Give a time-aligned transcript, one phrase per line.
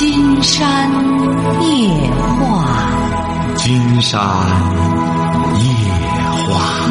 [0.00, 0.90] 金山
[1.60, 4.18] 夜话，金山
[5.58, 5.62] 夜
[6.46, 6.90] 话。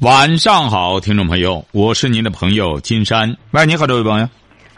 [0.00, 3.34] 晚上好，听众朋友，我是您的朋友金山。
[3.52, 4.28] 喂，你好，这位朋友。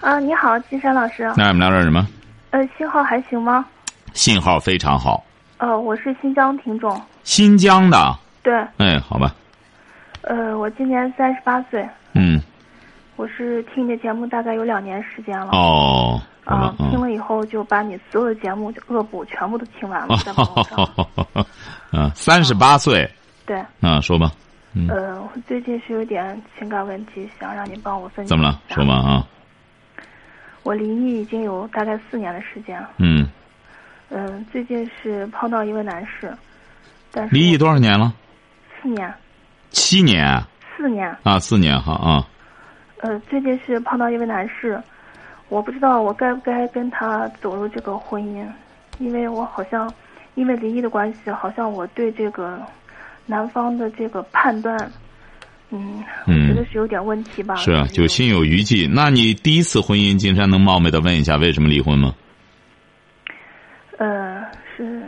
[0.01, 1.25] 啊，你好，金山老师。
[1.37, 2.07] 那我们聊点什么？
[2.51, 3.67] 呃，信号还行吗？
[4.13, 5.25] 信号非常好。
[5.59, 7.03] 呃，我是新疆听众。
[7.25, 8.17] 新疆的。
[8.45, 8.55] 对。
[8.77, 9.35] 哎，好吧。
[10.21, 11.85] 呃，我今年三十八岁。
[12.13, 12.41] 嗯。
[13.21, 15.51] 我是听你的节目大概有两年时间了。
[15.53, 16.19] 哦。
[16.47, 21.47] 啊，听了以后就把你所有的节目恶补全部都听完了，在网上。
[21.93, 23.07] 嗯， 三十八岁。
[23.45, 23.63] 对。
[23.83, 24.33] 嗯，说吧。
[24.89, 28.31] 呃，我最近是有点情感问题，想让你帮我分析。
[28.31, 28.59] 怎么了？
[28.71, 29.27] 说吧啊。
[30.63, 32.83] 我离异已经有大概四年的时间。
[32.97, 33.29] 嗯。
[34.09, 36.35] 嗯，最近是碰到一位男士，
[37.13, 38.15] 但是离异多少年了？
[38.81, 39.13] 四年。
[39.69, 40.43] 七年。
[40.75, 41.15] 四年。
[41.23, 42.27] 啊，四年哈啊。
[43.03, 44.83] 呃，最近是碰到一位男士，
[45.49, 48.47] 我不知道我该不该跟他走入这个婚姻，
[48.99, 49.93] 因为我好像
[50.35, 52.61] 因为离异的关系，好像我对这个。
[53.27, 54.77] 男方的这个判断，
[55.69, 57.55] 嗯，我觉得是有点问题吧。
[57.55, 58.89] 是啊，就心有余悸。
[58.93, 62.13] 那你第一次婚姻，金山能冒昧的问一下，为什么离婚吗？
[63.99, 64.45] 呃，
[64.77, 65.01] 是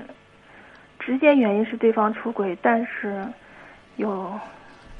[1.01, 3.27] 直接原因是对方出轨，但是
[3.97, 4.39] 有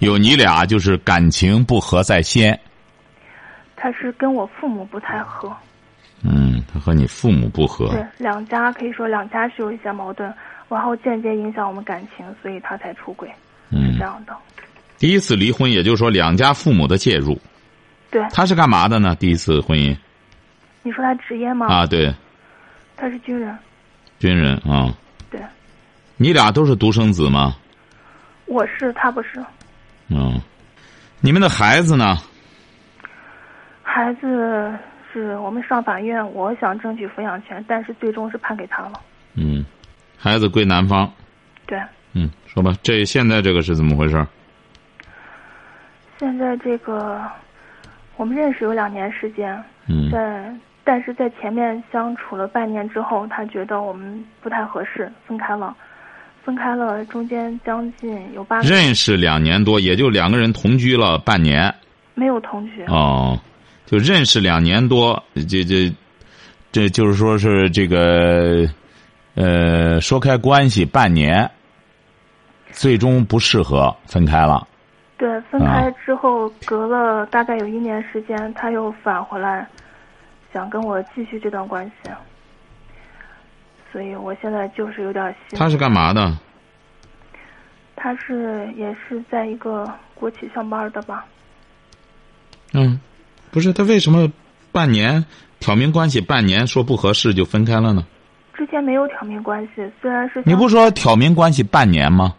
[0.01, 2.59] 有你俩就是感情不和在先。
[3.83, 5.53] 他是跟我父母不太合。
[6.23, 7.89] 嗯，他和你父母不和。
[7.89, 10.33] 对，两家可以说两家是有一些矛盾。
[10.69, 13.29] 然后间接影响我们感情，所以他才出轨，
[13.71, 14.35] 嗯是这样的。
[14.99, 17.37] 第一次离婚，也就是说两家父母的介入。
[18.09, 18.25] 对。
[18.33, 19.17] 他是干嘛的呢？
[19.17, 19.95] 第一次婚姻。
[20.85, 21.67] 你说他职业吗？
[21.67, 22.15] 啊，对。
[22.97, 23.59] 他是军人。
[24.21, 24.95] 军人啊。
[25.29, 25.41] 对。
[26.17, 27.57] 你俩都是独生子吗？
[28.47, 29.45] 我是，他不是。
[30.09, 30.41] 嗯。
[31.21, 32.17] 你们的孩子呢？
[33.83, 34.73] 孩子
[35.13, 38.93] 是我们上法院，我想争取抚养权，但是最终是判给他了。
[39.35, 39.65] 嗯。
[40.17, 41.13] 孩子归男方，
[41.67, 41.77] 对，
[42.13, 44.25] 嗯，说吧，这现在这个是怎么回事？
[46.17, 47.21] 现在这个
[48.17, 50.55] 我们认识有两年时间，嗯，在
[50.85, 55.75] 但是在前面相处了半年之后，他觉得我们不太合适，分开了，
[56.45, 61.75] 分开了，中间将近有八认识两年多，也就两个人同居了半年，
[62.15, 62.85] 没有同居。
[62.85, 63.37] 哦，
[63.93, 65.93] 就认识两年多，这这
[66.73, 68.67] 这就是说是这个。
[69.35, 71.51] 呃，说开关系半年，
[72.71, 74.69] 最终不适合，分开了。
[75.17, 79.67] 对，分开之后隔了大概有一年时间，他又返回来，
[80.53, 82.11] 想跟我继续这段关系。
[83.91, 85.59] 所以我现在就是有点心。
[85.59, 86.39] 他是干嘛的？
[87.97, 91.25] 他是也是在一个国企上班的吧？
[92.75, 93.01] 嗯，
[93.53, 94.27] 不是他为什么
[94.73, 95.25] 半年
[95.61, 98.03] 挑明关系，半年说不合适就分开了呢？
[98.55, 102.35] 之前没有挑明关系，虽然是你不说挑明关系半年吗？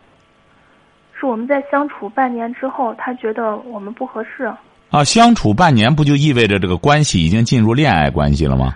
[1.14, 4.52] 是我们在相处半年之后，他觉得我们不合适。
[4.90, 8.76] 啊，相处半年不就意味着这个关系已经进入恋爱关系了吗？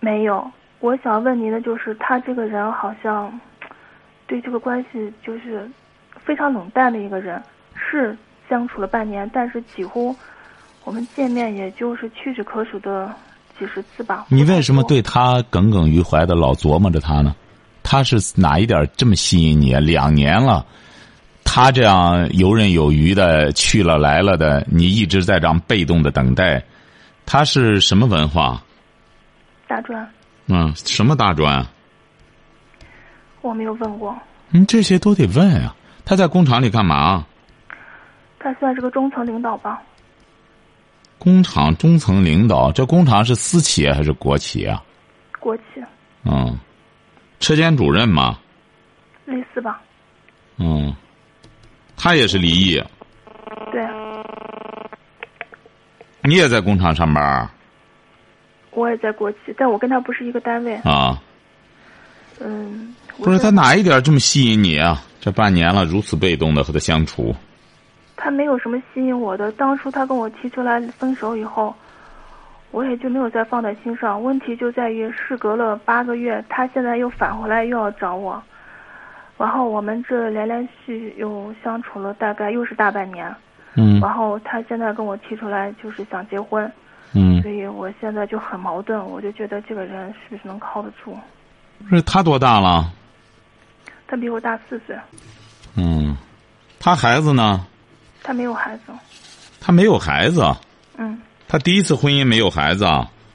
[0.00, 0.50] 没有，
[0.80, 3.32] 我想问您的就是，他这个人好像
[4.26, 5.66] 对这个关系就是
[6.22, 7.42] 非常冷淡的一个人。
[7.90, 8.14] 是
[8.48, 10.14] 相处了半年，但是几乎
[10.88, 13.14] 我们见面也就是屈指可数的。
[13.58, 14.26] 几十次吧。
[14.28, 17.34] 你为什么对他耿耿于怀的，老琢磨着他呢？
[17.82, 19.80] 他是哪一点这么吸引你啊？
[19.80, 20.64] 两年了，
[21.42, 26.62] 他这样游刃有余的去了来了的，你一直在这样被动的等待。
[27.26, 28.62] 他是什么文化？
[29.66, 30.08] 大专。
[30.46, 31.66] 嗯，什么大专？
[33.42, 34.16] 我没有问过。
[34.52, 35.74] 嗯，这些都得问啊。
[36.04, 37.26] 他在工厂里干嘛？
[38.38, 39.82] 他算是个中层领导吧。
[41.18, 44.82] 工厂中层领导，这工厂是私企业还是国企啊？
[45.40, 45.62] 国企。
[46.24, 46.58] 嗯，
[47.40, 48.38] 车间主任吗？
[49.24, 49.80] 类似吧。
[50.56, 50.94] 嗯，
[51.96, 52.82] 他也是离异。
[53.72, 53.86] 对。
[56.22, 57.48] 你也在工厂上班？
[58.70, 60.74] 我也在国企，但我跟他不是一个单位。
[60.76, 61.20] 啊。
[62.40, 62.94] 嗯。
[63.18, 65.02] 不是他哪一点这么吸引你啊？
[65.20, 67.34] 这半年了，如此被动的和他相处。
[68.20, 69.52] 他没有什么吸引我的。
[69.52, 71.72] 当初他跟我提出来分手以后，
[72.72, 74.20] 我也就没有再放在心上。
[74.20, 78.42] 问题就在于，事隔了八个月，他现在又返回来又要找我，
[79.38, 83.32] 然后我们这连连续又相处了大概又是大半年。
[83.76, 84.00] 嗯。
[84.00, 86.70] 然后他现在跟我提出来就是想结婚。
[87.14, 87.40] 嗯。
[87.40, 91.16] 所以我现在就很矛盾，我就觉得这个人是不是能靠得住？
[91.88, 92.92] 不是他多大了？
[94.08, 94.96] 他比我大四岁。
[95.76, 96.16] 嗯，
[96.80, 97.64] 他孩子呢？
[98.28, 98.92] 他没有孩子，
[99.58, 100.44] 他没有孩子。
[100.98, 101.18] 嗯。
[101.48, 102.84] 他第一次婚姻没有孩子。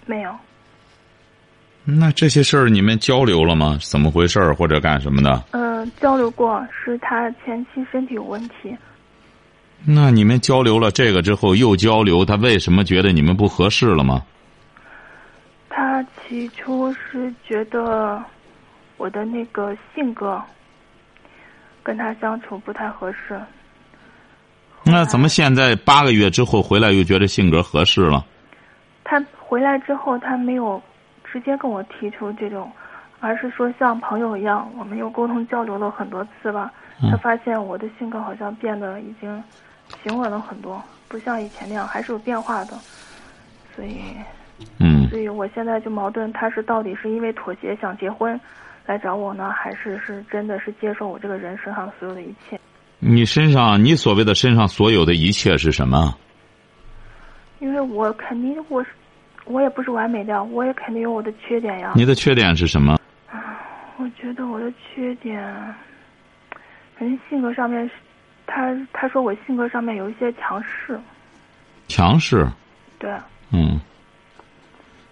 [0.05, 0.31] 没有。
[1.83, 3.79] 那这些事儿你们交流了吗？
[3.81, 5.43] 怎么回事儿或者干什么的？
[5.49, 8.77] 嗯、交流过，是他前妻身体有问题。
[9.83, 14.21] 那你们交流了这个之后又交流，他为什么觉得你们不合适了吗？
[15.71, 18.23] 他起初是觉得
[18.97, 20.39] 我的那个性格
[21.81, 23.41] 跟他相处不太合适。
[24.85, 28.25] 那怎么现在八个月之后回来又觉得性格合适了？
[29.03, 30.81] 他回来之后，他没有
[31.23, 32.71] 直接跟我提出这种，
[33.19, 36.71] 而是说像朋友一样，我们又沟通交流了很多次吧。
[37.01, 39.43] 嗯他发现我的性格好像变得已经
[40.03, 42.77] 平稳了很多，不像以前那样，还是有变化的。
[43.75, 44.01] 所以，
[44.79, 48.39] 嗯，所以我现在就矛盾，他是到底是因为妥协想结婚
[48.85, 52.59] 来找我呢，还是是真的是接受我这个人身上所有的一切？
[53.05, 56.15] 你身上你所谓的身上所有的一切是什么？
[57.59, 58.89] 因为我肯定我是
[59.45, 61.93] 我也不是完美的，我也肯定有我的缺点呀。
[61.95, 62.99] 你的缺点是什么？
[63.97, 65.41] 我觉得我的缺点，
[66.97, 67.91] 反正性格上面是，
[68.47, 70.99] 他他说我性格上面有一些强势，
[71.87, 72.47] 强势。
[72.99, 73.11] 对，
[73.51, 73.79] 嗯。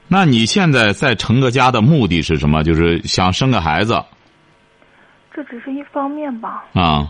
[0.08, 2.64] 那你现在在成个家的目的是什么？
[2.64, 4.04] 就是想生个孩子
[5.34, 6.66] 这只是一方面吧。
[6.74, 7.10] 啊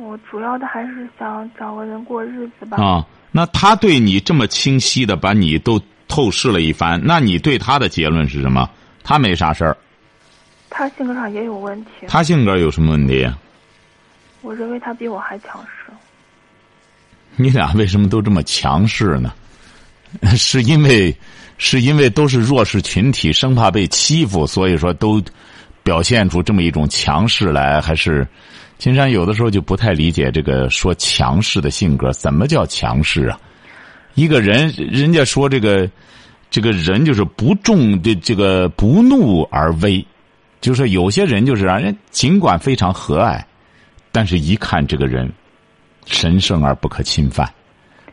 [0.00, 2.82] 我主要的还是想找个人过日子吧。
[2.82, 3.04] 啊！
[3.30, 8.68] 那他对你这么清晰的把你都透视了一番，那你对他的结论是什么？
[9.04, 9.76] 他没啥事儿，
[10.70, 13.28] 他性格上也有问题，他性格有什么问题？
[14.40, 15.92] 我认为他比我还强势。
[17.36, 19.32] 你俩为什么都这么强势呢？
[20.36, 21.14] 是因为
[21.58, 25.22] 是因为都是弱势群体，生怕被欺负，所以说都
[25.82, 28.26] 表现出这么一种强势来，还是？
[28.78, 33.38] 金山有的时候就不太理解这个说强势的性格，怎么叫强势啊？
[34.14, 35.90] 一个人，人家说这个
[36.48, 40.04] 这个人就是不重的这个不怒而威，
[40.60, 43.42] 就是有些人就是让人尽管非常和蔼，
[44.12, 45.30] 但是一看这个人
[46.06, 47.48] 神圣而不可侵犯。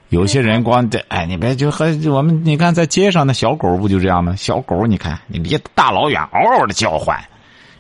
[0.10, 4.36] 有些人光这哎，你别就和我们你看在街上那小狗不就这样吗？
[4.36, 7.20] 小狗你看你离大老远嗷嗷的叫唤，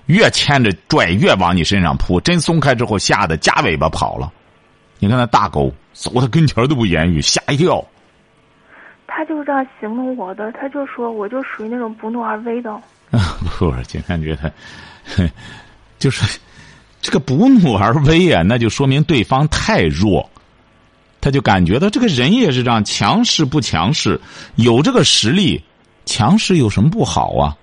[0.07, 4.31] 越牵着拽越往你身上扑，真松开之后吓得夹尾巴跑了。
[4.99, 7.83] 你看那大狗走他跟前都不言语，吓一跳。
[9.07, 12.81] 他就这样形容我的，他就说我就属于那种不怒而威的。
[13.57, 14.51] 不是，经常觉得，
[15.15, 15.29] 哼
[15.97, 16.39] 就是
[17.01, 20.29] 这个不怒而威啊，那就说明对方太弱，
[21.21, 24.19] 他就感觉到这个人也是这样，强势不强势，
[24.55, 25.63] 有这个实力，
[26.05, 27.55] 强势有什么不好啊？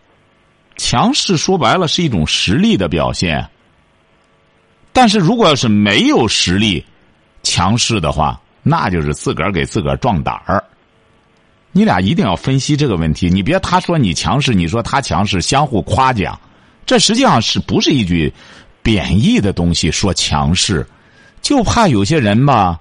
[0.77, 3.49] 强势说白了是一种实力的表现，
[4.93, 6.85] 但是如果要是没有实力，
[7.43, 10.63] 强势的话，那就是自个儿给自个儿壮胆儿。
[11.73, 16.39] 你俩一定要分析这个问题，你别他说你强势，你说他强势，相互夸奖，
[16.85, 18.33] 这实际上是不是一句
[18.83, 19.91] 贬义的东西？
[19.91, 20.87] 说强势，
[21.41, 22.79] 就怕有些人吧，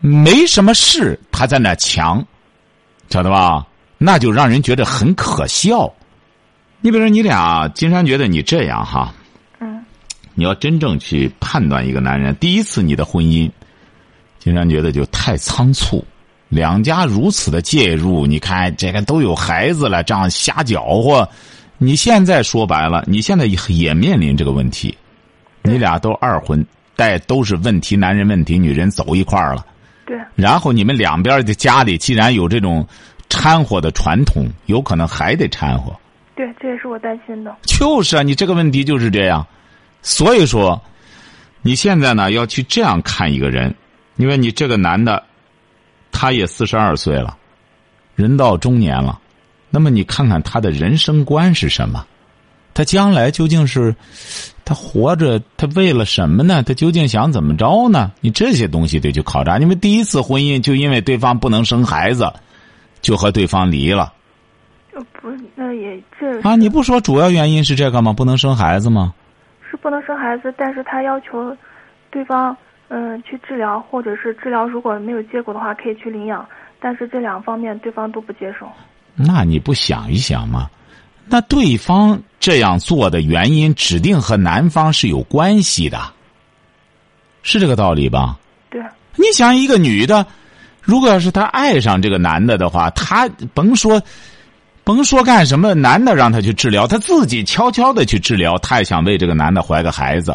[0.00, 2.22] 没什么事，他在那强，
[3.08, 3.66] 晓得吧？
[3.98, 5.90] 那就让人觉得很可笑。
[6.80, 9.12] 你比如说，你俩，金山觉得你这样哈，
[9.58, 9.84] 嗯，
[10.34, 13.50] 你要真正去判断一个男人，第一次你的婚姻，
[14.38, 16.04] 金山觉得就太仓促，
[16.48, 21.28] 两家如此的介入，你看这个都有孩子了，这样瞎搅和，
[21.78, 24.96] 你现在说白了，你现在也也面临这个问题，
[25.62, 29.66] 你俩都二婚，但都是问题男人问题女人走一块儿了，
[30.06, 32.86] 对，然后你们两边的家里既然有这种
[33.28, 35.92] 掺和的传统，有可能还得掺和。
[36.36, 37.56] 对，这也是我担心的。
[37.62, 39.44] 就是啊，你这个问题就是这样，
[40.02, 40.80] 所以说，
[41.62, 43.74] 你现在呢要去这样看一个人，
[44.16, 45.22] 因为你这个男的，
[46.12, 47.36] 他也四十二岁了，
[48.14, 49.18] 人到中年了，
[49.70, 52.06] 那么你看看他的人生观是什么？
[52.74, 53.96] 他将来究竟是
[54.62, 56.62] 他活着，他为了什么呢？
[56.62, 58.12] 他究竟想怎么着呢？
[58.20, 59.58] 你这些东西得去考察。
[59.58, 62.30] 因为第一次婚姻就因为对方不能生孩子，
[63.00, 64.12] 就和对方离了。
[64.96, 68.14] 呃，不是，那也这啊，你不说主要原因是这个吗？
[68.14, 69.12] 不能生孩子吗？
[69.70, 71.54] 是不能生孩子，但是他要求
[72.10, 72.56] 对方
[72.88, 76.48] 嗯去治疗，或者是治疗如果没有结果的话，可以去领养，
[76.80, 78.66] 但是这两方面对方都不接受。
[79.14, 80.70] 那你不想一想吗？
[81.28, 86.00] 那对方这样做的原因，指定和男方是有关系的，
[87.42, 88.38] 是这个道理吧？
[88.70, 88.80] 对，
[89.16, 90.24] 你想，一个女的，
[90.80, 94.00] 如果要是她爱上这个男的的话，她甭说，
[94.86, 100.32] 甭说干什么，男的让他去治疗，他自己悄悄的去治疗，他也想为这个男的怀个孩子。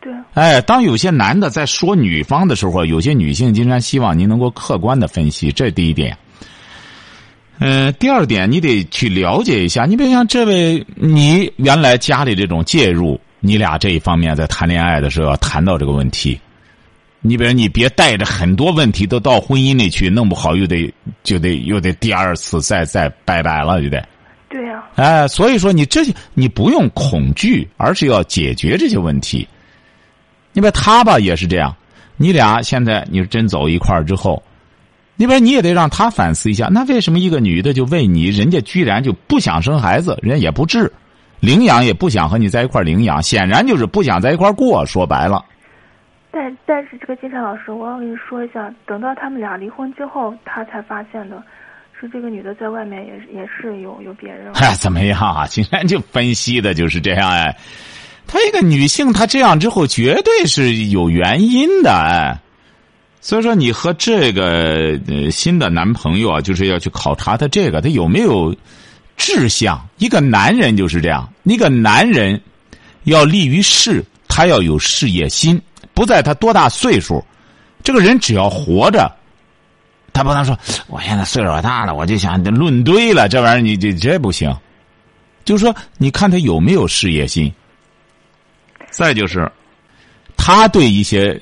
[0.00, 6.18] 对，哎，当有些男的在说女方的时候，有些女性经常希望您能够客观的分析，这第一点。
[7.60, 9.84] 嗯，第二点，你得去了解一下。
[9.84, 16.40] 你比如像这位，你原来家里这种介入，你俩这一方面在谈恋爱的时候要谈到这个问题。
[17.28, 20.92] 你比如你别带着很多问题都到婚姻里去，弄不好又得
[21.22, 24.06] 就得又得第二次再再拜拜了，就得。
[24.48, 26.02] 对呀、哎，所以说你这
[26.34, 29.46] 你不用恐惧，而是要解决这些问题。
[30.52, 31.74] 你把他吧也是这样，
[32.16, 34.42] 你俩现在你真走一块儿之后，
[35.16, 40.90] 你比如你也得让他反思一下，那为什么一个女的就为你，人家居然就不想生孩子，人家也不治，
[41.40, 44.86] 领养也不想和你在一块儿领养，显然就是不想在一块儿过。
[44.86, 45.44] 说白了，
[46.36, 51.42] 但但是这个金山老师，我要跟你说一下，等到他们俩离婚之后，他才发现的，
[51.98, 54.52] 是这个女的在外面也也是有有别人。
[54.52, 55.46] 哎，怎么样啊？
[55.46, 57.56] 竟然就分析的就是这样哎。
[58.26, 62.38] 她一个女性，她这样之后绝对是有原因的哎。
[63.22, 68.54] 所以说，你和这个呃新的男朋友啊，就是要去考察他这个，他有没有
[69.16, 69.88] 志向。
[69.96, 72.38] 一个男人就是这样，一个男人
[73.04, 75.58] 要立于事，他要有事业心。
[75.96, 77.24] 不在他多大岁数，
[77.82, 79.10] 这个人只要活着，
[80.12, 80.56] 他不能说
[80.88, 84.54] 我现在岁数大了，我就想论堆了，这玩意儿你这这不行。
[85.42, 87.50] 就是说，你看他有没有事业心。
[88.90, 89.50] 再就是，
[90.36, 91.40] 他对一些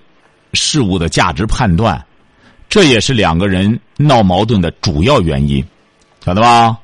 [0.52, 2.00] 事物的价值判断，
[2.68, 5.66] 这也是两个人闹矛盾的主要原因，
[6.24, 6.78] 晓得吧？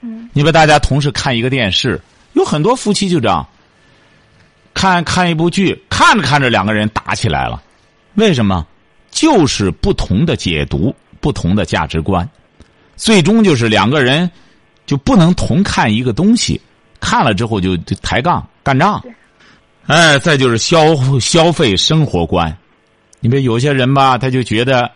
[0.00, 0.30] 嗯。
[0.32, 2.00] 你把大家同时看一个电视，
[2.32, 3.46] 有很多夫妻就这样，
[4.74, 7.62] 看看一部剧，看着看着两个人打起来了，
[8.14, 8.66] 为什么？
[9.10, 12.28] 就是不同的解读，不同的价值观，
[12.96, 14.30] 最终就是两个人
[14.86, 16.60] 就不能同看一个东西，
[17.00, 19.02] 看了之后就就抬杠干仗。
[19.86, 22.56] 哎，再就是消消费生活观，
[23.18, 24.88] 你比如有些人吧，他就觉得，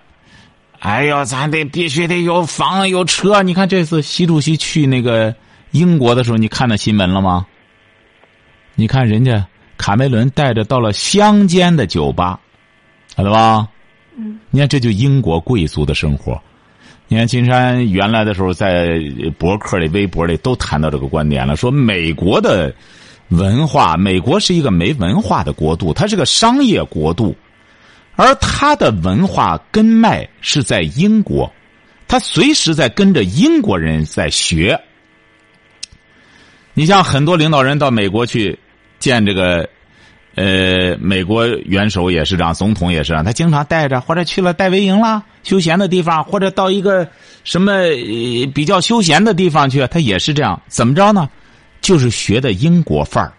[0.79, 3.43] 哎呦，咱得必须得有房有车。
[3.43, 5.35] 你看这次习主席去那个
[5.73, 7.45] 英国的时候，你看那新闻了吗？
[8.77, 9.45] 你看人家
[9.77, 12.39] 卡梅伦带着到了乡间的酒吧，
[13.17, 13.69] 晓得吧？
[14.17, 14.39] 嗯。
[14.51, 16.41] 你看这就英国贵族的生活。
[17.09, 18.99] 你看金山原来的时候在
[19.39, 22.75] 博客里、微博里都谈到这个观点了，说美国的。
[23.31, 27.35] 文化，美国是一个没文化的国度，它是个商业国度，
[28.17, 31.51] 而它的文化根脉是在英国，
[32.07, 34.79] 它随时在跟着英国人在学。
[36.75, 38.57] 你像很多领导人到美国去
[39.05, 39.69] 见这个，
[40.35, 47.07] 呃，美国元首也是这样，总统也是这样，他经常带着或者去了戴维营啦，休闲的地方，或者到一个
[47.45, 47.83] 什么
[48.55, 51.29] 比较休闲的地方去，他也是这样，怎么着呢？
[51.83, 53.31] 就是学的英国范儿，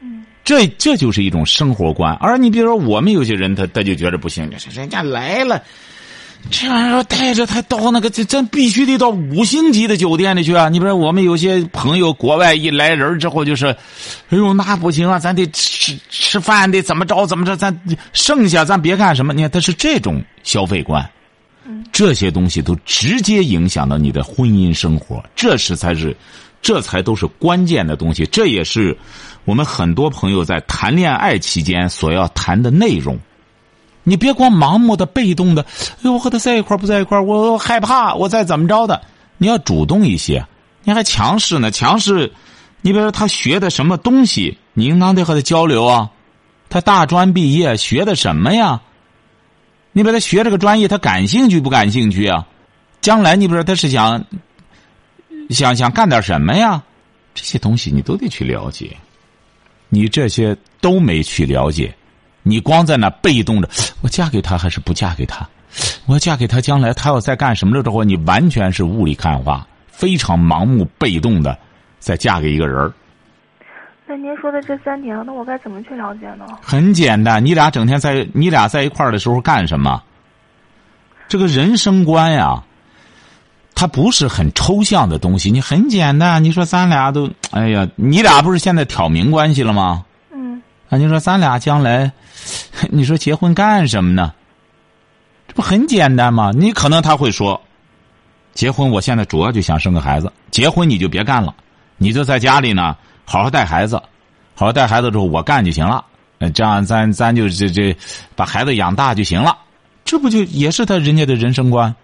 [0.00, 2.14] 嗯，这这就是一种生活观。
[2.14, 5.62] 而你比如说，我们有些人他他就觉得不行，人家来了，
[6.50, 10.68] 这玩意儿带着他到那个这这必须得到五星级的酒店里去啊！
[10.68, 13.66] 你比如我们有些朋友国外一来人之后就是，
[14.28, 17.74] 哎呦那不行啊，咱得吃吃饭得怎么着怎么着，咱
[18.12, 19.32] 剩下咱别干什么。
[19.32, 21.08] 你看他是这种消费观，
[21.92, 26.16] 这些东西都直接影响到你的婚姻生活，这是才是。
[26.60, 28.96] 这才都是关键的东西，这也是
[29.44, 33.18] 我们很多朋友在谈恋爱期间所要谈的内容。
[34.04, 39.00] 你别光盲目的、被动的，哎呦，我和他在一块不在一块我害怕，我再怎么着的。
[39.38, 40.44] 你要主动一些，
[40.84, 41.70] 你还强势呢？
[41.70, 42.32] 强势，
[42.80, 46.10] 你比如说他学的什么东西，你应当得和他交流啊。
[46.68, 48.80] 他大专毕业学的什么呀？
[49.92, 52.46] 你比如他学这个专业，他感兴趣不感兴趣啊？
[53.00, 54.24] 将来你比如说他是想。
[55.50, 56.82] 想想干点什么呀？
[57.34, 58.96] 这些东西你都得去了解，
[59.90, 61.94] 你这些都没去了解，
[62.42, 63.68] 你光在那被动着，
[64.00, 65.48] 我嫁给他还是不嫁给他？
[66.06, 71.56] 我嫁给他，将来他要再干什么了之后，你完全是雾里看花，非常盲目被动的
[71.98, 72.92] 再嫁给一个人儿。
[74.06, 76.44] 那您说的这三点，那我该怎么去了解呢？
[76.60, 80.02] 很简单，你俩整天在你俩在一块儿的时候干什么？
[81.28, 82.62] 这个人生观呀。
[83.74, 86.44] 它不是很抽象的东西，你很简单。
[86.44, 90.04] 你说咱俩都，哎呀，你俩不是现在挑明关系了吗？
[90.92, 90.94] 嗯。
[90.94, 92.12] 啊，你说咱俩将来，
[92.92, 94.32] 你说结婚干什么呢？
[95.48, 96.50] 这不很简单吗？
[96.54, 97.60] 你可能他会说，
[98.52, 100.30] 结婚我现在主要就想生个孩子。
[100.50, 101.54] 结婚你就别干了，
[101.96, 102.94] 你就在家里呢，
[103.24, 103.96] 好好带孩子，
[104.54, 106.04] 好好带孩子之后我干就行了。
[106.54, 107.96] 这样咱咱就这这
[108.34, 109.56] 把孩子养大就行了。
[110.04, 111.94] 这不就也是他人家的人生观？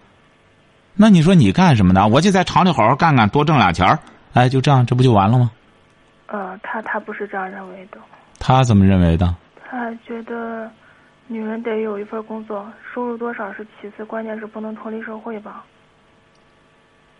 [0.95, 2.07] 那你说你干什么呢？
[2.07, 3.99] 我就在厂里好好干干，多挣俩钱儿，
[4.33, 5.51] 哎，就这样，这不就完了吗？
[6.27, 7.97] 呃，他他不是这样认为的。
[8.39, 9.35] 他怎么认为的？
[9.69, 10.69] 他觉得，
[11.27, 15.63] 女人得有一份工作，收入多少是其次，关键是不能脱离社会吧。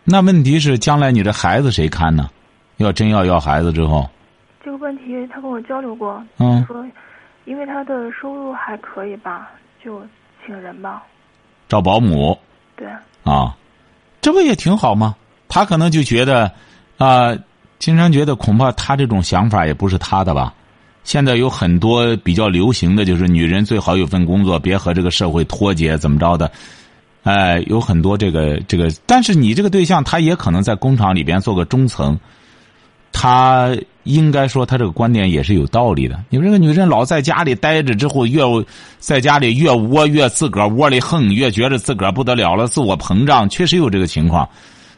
[0.03, 2.29] 那问题是，将来你这孩子谁看呢？
[2.77, 4.09] 要真要要孩子之后，
[4.63, 6.83] 这个问题他跟我交流过，嗯说
[7.45, 9.51] 因为他的收入还可以吧，
[9.83, 10.01] 就
[10.45, 11.03] 请人吧。
[11.67, 12.39] 找保姆
[12.75, 12.87] 对，
[13.23, 13.55] 啊，
[14.21, 15.13] 这不也挺好吗？
[15.49, 16.51] 他可能就觉得，
[16.97, 17.35] 啊、
[17.79, 20.53] 经常觉得恐怕他这种想法也不是他的吧。
[21.09, 26.51] 现在有很多比较流行的就是女人最好有份工作，别和这个社会脱节，怎么着的？
[27.23, 32.15] 哎，有很多这个这个，但是你这个对象他也可能在工厂里边做个中层，
[33.11, 36.23] 他应该说他这个观点也是有道理的。
[36.29, 38.43] 你们这个女人老在家里待着之后，越
[38.99, 44.47] 在家里越窝越自个儿窝里横，越觉得自个儿不得了了，自我膨胀，确实有这个情况。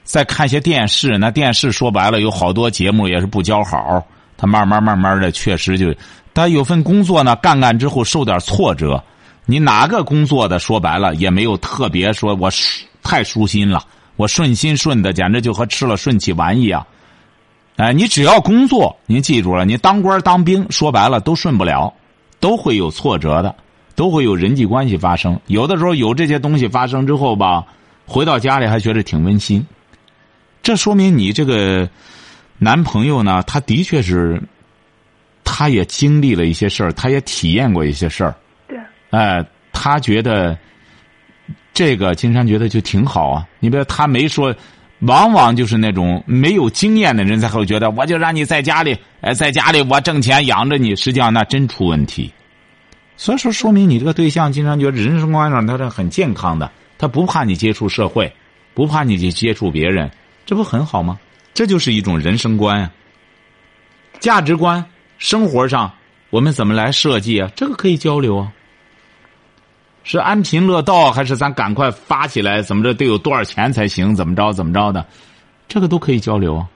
[0.04, 4.06] 再看些电视，那电视说白了有好多节目也是不交好，
[4.42, 5.94] 他慢慢慢慢的确实就，
[6.34, 9.02] 他有份工作呢，干干之后受点挫折。
[9.46, 12.50] 你哪个工作的说白了也没有特别说我
[13.04, 13.84] 太舒心了，
[14.16, 16.84] 我顺心顺的，简直就和吃了顺气丸一样。
[17.76, 21.94] 哎，你只要工作，您记住了，你当官当兵，说白了都顺不了，
[22.40, 23.56] 都会有挫折的，
[23.94, 25.40] 都会有人际关系发生。
[25.46, 27.64] 有的时候有这些东西发生之后吧，
[28.08, 29.64] 回到家里还觉得挺温馨。
[30.64, 31.88] 这说明你这个
[32.64, 34.40] 男朋友呢，他的确是，
[35.44, 38.36] 他也经历了一些事儿，他也体验过一些事儿。
[38.68, 38.78] 对，
[39.10, 40.56] 哎，他觉得
[41.74, 43.48] 这个金山觉得就挺好啊。
[43.60, 44.56] 你比如他没说，
[45.00, 52.32] 往往就是那种没有经验的人才会觉得，我就让你在家里，哎，在家里我挣钱养着你，实际上那真出问题。
[53.18, 58.32] 所以说，说明你这个对象金山觉得人生观上他是很健康的，他不怕你接触社会，
[58.76, 60.12] 不怕你去接触别人，
[60.46, 61.20] 这不很好吗？
[61.54, 62.92] 这就是一种人生观呀、
[64.20, 64.84] 价值观，
[65.18, 65.92] 生活上
[66.30, 67.50] 我们怎么来设计啊？
[67.56, 68.52] 这个可以交流啊。
[70.04, 72.62] 是安贫乐道，还是咱赶快发起来？
[72.62, 74.16] 怎么着得有多少钱才行？
[74.16, 75.06] 怎么着怎么着的？
[75.68, 76.68] 这个都可以交流啊。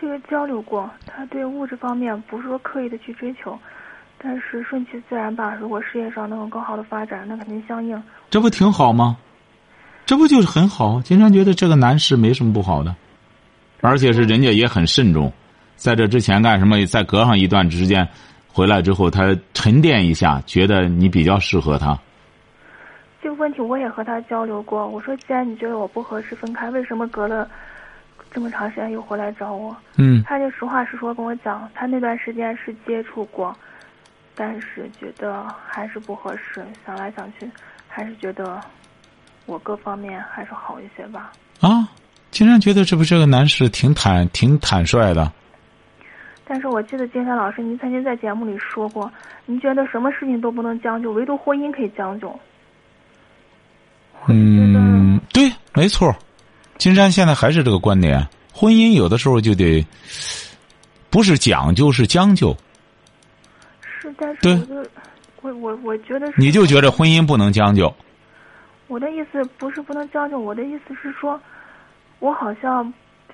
[0.00, 3.58] 这个交流过，他对物质方面不是说刻意的去追求，
[4.16, 5.54] 但是顺其自然吧。
[5.60, 8.00] 如果事业上能有更好的发展，那肯定相应。
[8.30, 9.16] 这不挺好吗？
[10.06, 11.02] 这不就是很好？
[11.02, 12.94] 金山觉得这个男士没什么不好的，
[13.80, 15.32] 而且是人家也很慎重，
[15.76, 16.84] 在这之前干什么？
[16.86, 18.06] 再隔上一段时间
[18.46, 21.98] 回来之后，他沉淀一下，觉得你比较适合他。
[23.22, 24.86] 这个问题我也和他交流过。
[24.86, 27.48] 我说，既然你觉得我不合适分开，为什么隔了
[28.32, 29.76] 这么长时间又回来找我？
[29.96, 33.54] 嗯他就实话实说跟我讲，他那段时间是接触过，
[34.34, 36.64] 但是觉得还是不合适。
[36.86, 37.50] 想来想去，
[37.88, 38.60] 还是觉得
[39.46, 41.32] 我各方面还是好一些吧。
[41.60, 41.88] 啊，
[42.30, 45.32] 金山觉得这不这个男士挺坦挺坦率的。
[46.44, 49.10] 但是我记得金山老师，您曾经在节目里说过，
[49.44, 52.38] 您觉得什么事情都不能将就，唯独婚姻可以将就。
[54.26, 56.14] 嗯，对，没错。
[56.76, 59.84] 金山现在还是这个观点，婚姻有的时候就得
[61.10, 62.56] 不是讲究，是将就。
[63.82, 64.90] 是，但是我就
[65.42, 67.94] 我我我觉得是你就觉得婚姻不能将就？
[68.86, 71.38] 我的意思不是不能将就，我的意思是说，
[72.20, 72.92] 我好像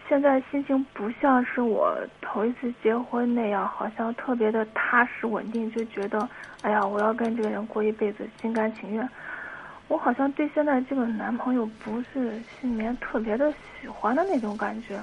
[0.09, 6.29] 现在心情不像是我头一次结婚那样，好像特别的踏实稳定，就觉得
[6.63, 9.09] 哎呀，我要跟这个人过一辈子，心甘情愿。
[9.89, 14.99] 我好像对现在这个男朋友不是心里面特别的喜欢的那种感觉。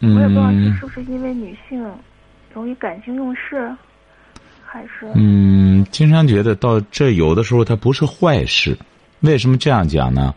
[0.00, 1.90] 我也不知道嗯是是不是因为女性
[2.52, 3.74] 容易感情用事，
[4.64, 8.76] 还是嗯，经常觉得到这有的时候它不是坏事。
[9.20, 10.34] 为什么这样讲呢？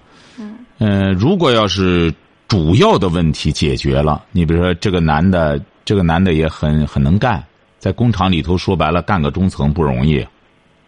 [0.79, 2.13] 嗯呃，如果要是
[2.47, 7.43] 主要的问题解决了，你比如说这个男的，这个男的也很很能干，
[7.77, 10.15] 在工厂里头说白了干个中层不容易，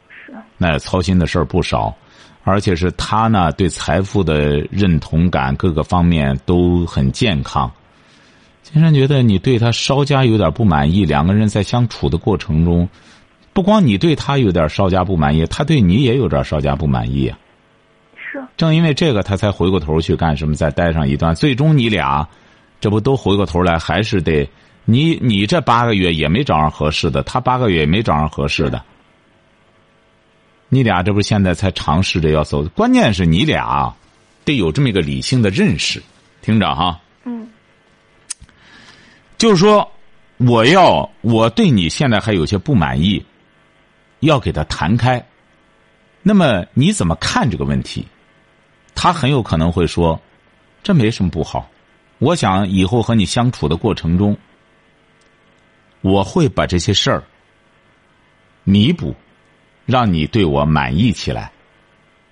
[0.10, 1.94] 是那操心的事儿不少，
[2.44, 7.72] 而且是他呢对财富的认同感各个方面都很健康。
[8.64, 12.88] 金山觉得你对他稍加有点不满意，两个人在相处的过程中，
[13.54, 17.38] 不光你对他有点稍加不满意，他对你也有点稍加不满意啊。
[18.32, 20.56] 是正因为这个，他才回过头去干什么？
[20.56, 22.26] 再待上一段，最终你俩，
[22.80, 24.50] 这不都回过头来，还是得
[24.86, 28.82] 你你这八个月也没找上合适的，他八个月也没找上合适的，
[30.70, 33.94] 你俩这不现在才尝试着要走，关键是你俩
[34.46, 36.02] 得有这么一个理性的认识，
[36.42, 37.50] 听着哈，嗯
[39.38, 39.92] 就是说，
[40.38, 43.24] 我要我对你现在还有些不满意，
[44.22, 45.24] 要给他谈开。
[46.24, 48.06] 那么你怎么看这个问题？
[49.04, 50.22] 他很有可能会说，
[50.84, 51.68] 这没什么不好。
[52.20, 54.38] 我想以后和你相处的过程中，
[56.02, 57.24] 我会把这些事儿
[58.64, 59.16] 弥补，
[59.88, 61.52] 让你对我满意起来。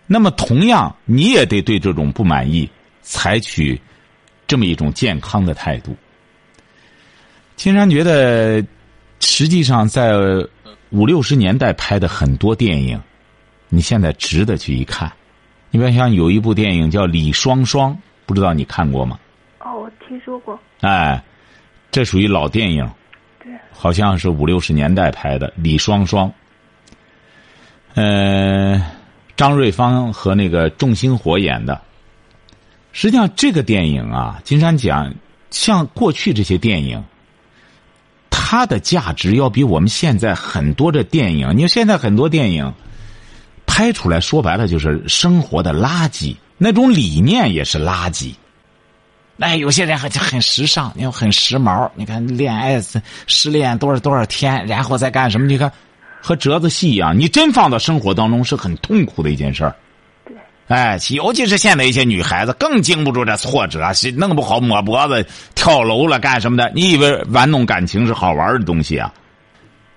[0.06, 2.70] 那么同样，你也得对这种不满意
[3.02, 3.82] 采取
[4.46, 5.98] 这么一种健康的态度。
[7.58, 8.64] 青山觉得，
[9.20, 10.14] 实际上在
[10.92, 13.02] 五六十年代拍的很多电影，
[13.70, 15.12] 你现在值得去一看。
[15.72, 17.94] 你比如像有一部电影叫《李双双》，
[18.26, 19.20] 不知道你看过吗？
[19.60, 20.60] 哦，我听说过。
[20.82, 21.22] 哎，
[21.92, 22.90] 这属于老电影。
[23.44, 23.52] 对。
[23.72, 26.28] 好像是五六十年代拍的《李双双》。
[27.94, 28.84] 呃，
[29.36, 31.82] 张瑞芳和那个仲星火演的。
[32.92, 35.14] 实际上，这个电影啊，金山讲，
[35.52, 37.04] 像过去这些电影。
[38.32, 42.74] 它的价值要比我们现在很多的电影，你现在很多电影
[43.72, 48.34] 拍出来说白了就是生活的垃圾，那种理念也是垃圾。
[49.38, 51.88] 哎，有些人很很时尚，你看很时髦。
[51.94, 52.82] 你看恋爱
[53.28, 55.46] 失恋多少多少天，然后再干什么？
[55.46, 55.72] 你看
[56.20, 59.76] 和折子戏一样，你真放到生活当中是很痛苦的一件事儿。
[60.68, 66.72] 哎，尤其是现在一些女孩子更经不住这挫折，是弄不好抹脖子、跳楼了干什么的？
[66.76, 69.14] 你以为玩弄感情是好玩的东西啊？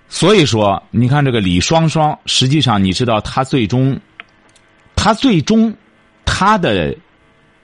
[0.09, 3.99] 所以说，你看这个李双双，实际上你知道，他最终，
[4.95, 5.75] 他最终，
[6.25, 6.95] 他的，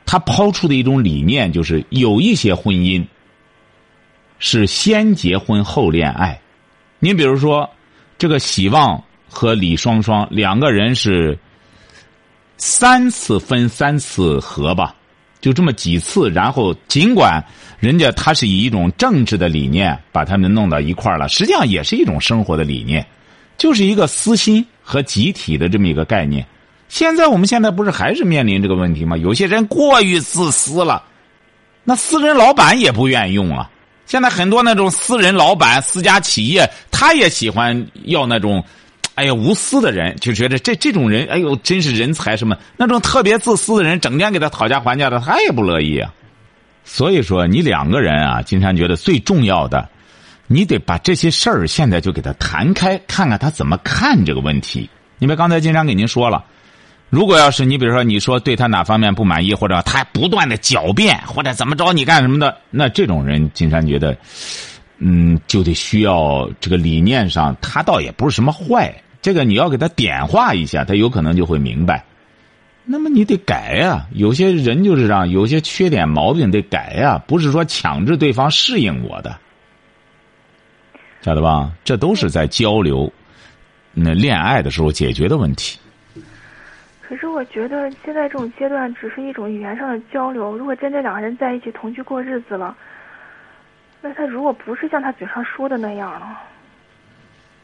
[0.06, 3.06] 他抛出的一种理念就是，有一些婚姻
[4.39, 6.39] 是先结婚后恋爱。
[6.99, 7.69] 你比如说，
[8.17, 11.38] 这个喜旺和李双双两个人是。
[12.62, 14.93] 三次分三次合吧，
[15.41, 16.30] 就这么几次。
[16.30, 17.43] 然后尽管
[17.80, 23.06] 人家他是以一种政治的理念把他们弄到一块儿了，实际上也是一种生活的理念，
[23.58, 26.45] 就是一个私心和集体的这么一个概念。
[26.88, 29.17] 现在我们现在不是还是面临这个问题吗？
[29.17, 31.04] 有些人过于自私了，
[31.84, 33.69] 那私人老板也不愿意用啊。
[34.06, 38.63] 现在很多那种私人老板、私家企业，他也喜欢要那种。
[39.19, 42.58] 哎呀，无私的人就觉得这这种人，哎呦，真是人才什么？
[42.77, 46.10] 那种特别自私的人，整天给他讨价还价的，他也不乐意啊。
[46.86, 49.89] 所以说，你两个人啊，金山觉得最重要的，
[50.47, 54.89] 你得把这些事儿现在就给他谈开，看看他怎么看这个问题。
[55.19, 56.41] 因为刚才金山给您说了，
[57.10, 64.17] 如果要是你比如说你说对他哪方面不满意，或者他不断的狡辩，或者怎么着你干什么的，那这种人，金山觉得，
[64.99, 68.95] 嗯，就得需要这个理念上，他倒也不是什么坏。
[69.21, 72.05] 这个你要给他点化一下，他有可能就会明白。
[72.86, 79.38] 那么你得改呀，有些人就是这样，有些缺点毛病得改呀，不是说强制对方适应我的，
[81.21, 81.71] 晓得吧？
[81.84, 83.12] 这都是在交流、
[83.93, 85.77] 那恋爱的时候解决的问题。
[87.01, 90.58] 可是我觉得现在这种阶段只是一种语言上的交流。
[90.58, 92.75] 如果真的两个人在一起同居过日子了，
[94.01, 96.39] 那他如果不是像他嘴上说的那样了，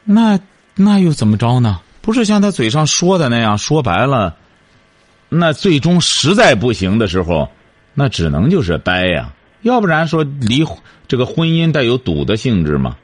[0.04, 0.38] 那。
[0.76, 1.80] 那又怎么着呢？
[2.02, 4.36] 不是像他嘴上说的那样，说白了，
[5.28, 7.50] 那最终实在不行的时候，
[7.94, 9.32] 那只能就是掰呀。
[9.62, 10.64] 要不然说离
[11.08, 12.96] 这个婚姻带有赌的性质吗？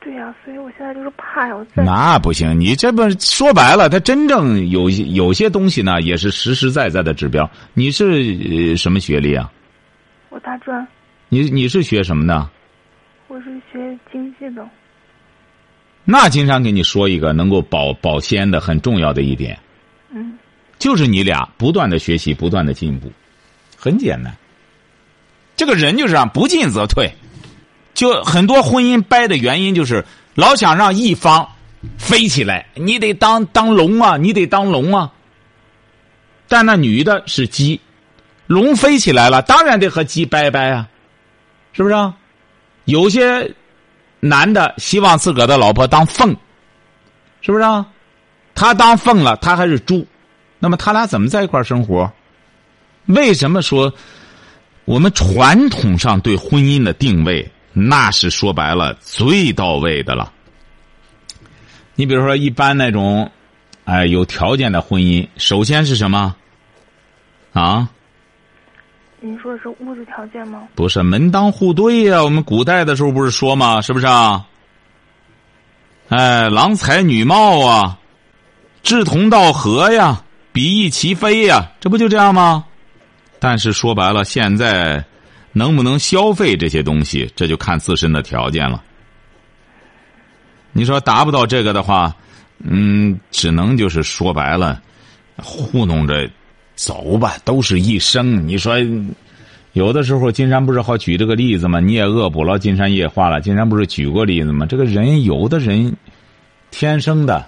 [0.00, 1.54] 对呀，所以我现在就是怕呀。
[1.74, 7.48] 那不行，你这不说白了，他真正有有些东西呢，也是实实在在的指标。
[7.74, 9.48] 你是什么学历啊？
[10.30, 10.84] 我大专。
[11.28, 12.50] 你你是学什么的？
[13.28, 14.66] 我是学经济的。
[16.04, 19.56] 那金山给你说一个能够保保鲜的很重要的一点，
[20.12, 20.36] 嗯，
[20.76, 23.10] 就是你俩不断的学习，不断的进步，
[23.76, 24.36] 很简单。
[25.54, 27.12] 这个人就是这样，不进则退。
[27.94, 31.48] 就很多婚姻掰的原因就是老想让一方
[31.98, 35.12] 飞起来，你得当当龙啊，你得当龙啊。
[36.48, 37.80] 但那女的是鸡，
[38.48, 40.88] 龙飞起来了，当然得和鸡掰掰啊，
[41.72, 41.94] 是不是？
[41.94, 42.16] 啊？
[42.86, 43.54] 有些。
[44.24, 46.36] 男的希望自个的老婆当凤，
[47.40, 47.84] 是不是啊？
[48.54, 50.06] 他当凤了，他还是猪，
[50.60, 52.08] 那么他俩怎么在一块生活？
[53.06, 53.92] 为什么说
[54.84, 60.32] 我们传统上对婚姻的定位，那是说白了最到位的了？
[61.96, 63.28] 你比如说，一般那种，
[63.86, 66.36] 哎，有条件的婚姻，首先是什么？
[67.52, 67.90] 啊？
[69.24, 70.66] 您说的是物质条件吗？
[70.74, 73.80] 不是门当户对呀，我们古代的时候不是说吗？
[73.80, 74.44] 是不是啊？
[76.08, 77.98] 哎，郎才女貌啊，
[78.82, 82.64] 志同道合呀，比翼齐飞呀，这不就这样吗？
[83.38, 85.04] 但是说白了，现在
[85.52, 88.82] 能不能消费这些东西，这就看自身的条件了。
[90.72, 92.12] 你说达不到这个的话，
[92.58, 94.82] 嗯，只能就是说白了，
[95.36, 96.28] 糊弄着。
[96.84, 98.48] 走吧，都是一生。
[98.48, 98.74] 你说，
[99.72, 101.78] 有的时候金山不是好举这个例子吗？
[101.78, 103.40] 你也恶补了金山夜话了。
[103.40, 104.66] 金山不是举过例子吗？
[104.66, 105.96] 这个人，有的人
[106.72, 107.46] 天生的，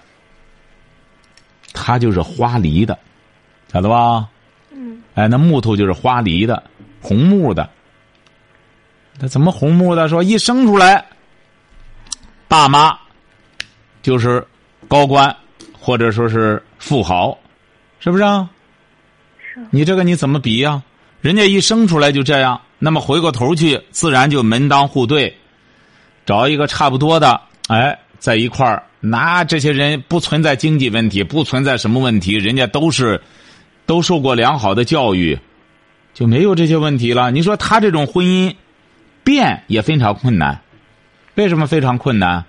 [1.73, 2.97] 他就是花梨的，
[3.73, 4.29] 晓得吧？
[4.71, 6.63] 嗯哎，那木头就是花梨的，
[7.01, 7.69] 红木的。
[9.19, 10.09] 那怎么红木的？
[10.09, 11.05] 说一生出来，
[12.47, 12.97] 爸妈
[14.01, 14.47] 就是
[14.87, 15.35] 高官，
[15.77, 17.37] 或者说是富豪，
[17.99, 18.49] 是不是啊？
[19.71, 20.83] 你这个你怎么比呀、
[21.21, 25.35] 人家一生出来就这样，那么回过头去，自然就门当户对，
[26.27, 33.21] 找一个差不多的，哎，在一块儿，那这些人不存在经济问题，不存在什么问题，人家都是
[33.87, 35.39] 都受过良好的教育，
[36.13, 37.31] 就没有这些问题了。
[37.31, 38.55] 你说他这种婚姻
[39.23, 40.61] 变也非常困难，
[41.35, 42.45] 为什么非常困难？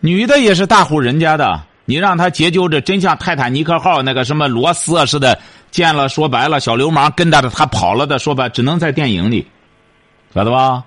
[0.00, 5.38] 女的也是大户人家的，你让她结交着真像泰坦尼克号那个什么罗斯啊似的，
[5.74, 9.44] 见了说白了小流氓跟着他跑了的，说白只能在电影里，
[10.32, 10.84] 晓得吧？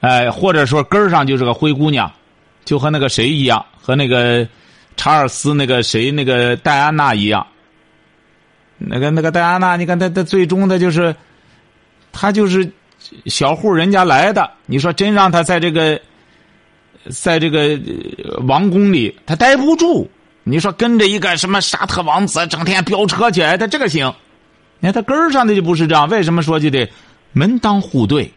[0.00, 2.10] 哎，或者说根儿上就是个灰姑娘，
[2.64, 4.44] 就和那个谁一样，和那个
[4.96, 7.46] 查尔斯那个谁那个戴安娜一样。
[8.78, 11.14] 那个那个戴安娜，你看她她最终的就是，
[12.10, 12.68] 她就是
[13.26, 14.50] 小户人家来的。
[14.66, 16.00] 你说真让她在这个，
[17.10, 17.78] 在这个
[18.48, 20.10] 王宫里，她待不住。
[20.44, 24.12] 你说跟着一个什么沙特王子，整天飙车去，哎，他这个行。
[24.78, 26.88] 你看他根儿上的就不是这样，为什么说就得
[27.32, 28.30] 门当户对？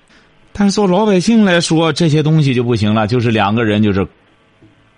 [0.54, 4.08] 但是做老百姓来说，这些东西就不行了，就是两个人就是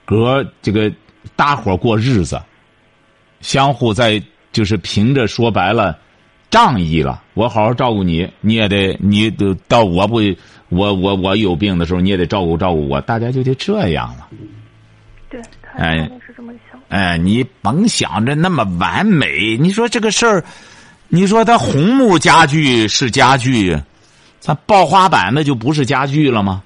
[0.05, 0.91] 隔这个
[1.35, 2.39] 搭伙过日子，
[3.41, 5.97] 相互在就是凭着说白了
[6.51, 7.23] 仗义了。
[7.33, 10.21] 我好好照顾你，你也得你得到我不
[10.69, 14.27] 我我我有病的时候，你也得照顾照顾我，大家就得这样了。
[15.29, 16.68] 对，他哎他也是这么想。
[16.89, 19.57] 哎，你甭想着那么完美。
[19.57, 20.43] 你说这个事儿，
[21.07, 23.79] 你说它红木家具是家具，
[24.43, 26.61] 它爆花板的就不是家具了吗？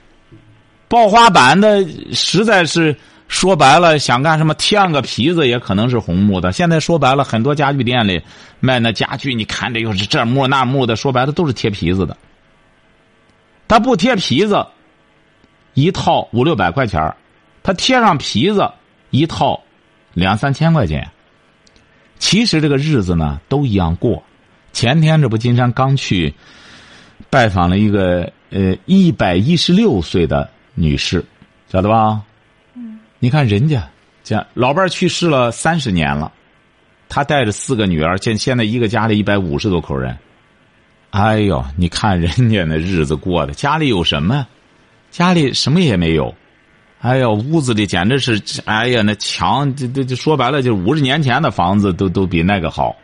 [0.88, 2.96] 爆花板的实在是
[3.28, 6.52] 说白了，想干什么贴上个皮子也可能是红木的。
[6.52, 8.22] 现在说白了，很多家具店里
[8.60, 12.16] 卖那家具，你看着又是这木那木的，说白了都是贴皮子的。
[13.68, 14.64] 他不贴皮子，
[15.74, 17.16] 一套五六百块钱儿
[17.64, 18.70] 他贴上皮子，
[19.10, 19.60] 一套
[20.14, 21.10] 两三千块钱。
[22.20, 24.24] 其实这个日子呢都一样过。
[24.72, 26.34] 前天这不金山刚去
[27.30, 31.24] 拜访了一个呃一百一十六岁的女士，
[31.70, 32.22] 晓得吧？
[32.76, 33.00] 嗯。
[33.20, 33.90] 你看人家，
[34.24, 36.32] 这老伴去世了三十年了，
[37.10, 40.18] 他带着四个女儿，现现在一个家里一百五十多口人。
[41.12, 44.48] 哎呦，你看人家那日子过的，家里有什么？
[45.12, 46.34] 家里什么也没有。
[47.04, 52.96] 哎呀，屋子里简直是，哎呀，那墙，这这这说白了，就五十年前的房子都都比那个好，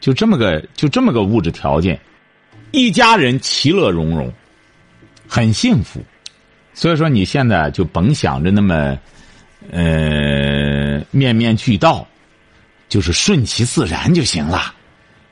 [0.00, 2.00] 就这么个就这么个物质条件，
[2.70, 4.32] 一家人其乐融融，
[5.28, 6.00] 很幸福。
[6.72, 8.98] 所以说，你现在就甭想着那么，
[9.72, 12.06] 呃，面面俱到，
[12.88, 14.72] 就是顺其自然就行了。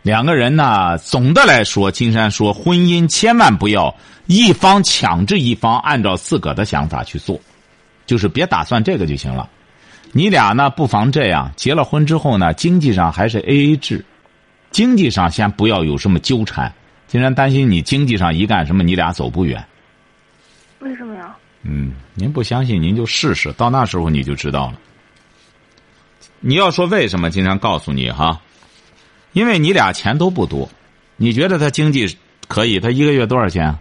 [0.02, 7.40] 两个人呢，总的来说，金山说，婚姻千万不要一方强制一方按照自个的想法去做。
[8.06, 9.48] 就是别打算这个就行了，
[10.12, 14.04] 你俩呢不妨这样，结了婚之后呢，经济上还是 A A 制，
[14.70, 16.72] 经济上先不要有什么纠缠。
[17.08, 19.64] 竟然担心你经济上一干什么，你俩走不远。
[20.80, 21.36] 为什么呀？
[21.62, 24.78] 嗯，您不相信您就试试，到那时候你就知道了。
[26.40, 28.40] 你要说为什么，经常告诉你哈，
[29.32, 30.68] 因为你俩钱都不多，
[31.16, 32.06] 你觉得他经济
[32.48, 32.80] 可以？
[32.80, 33.72] 他一个月多少钱？